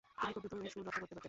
[0.21, 1.19] তিনি খুব দ্রুতই সুর রপ্ত করতে পারতেন।